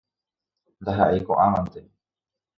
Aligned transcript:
Ndaha'éi 0.85 1.21
ko'ãvante. 1.29 1.81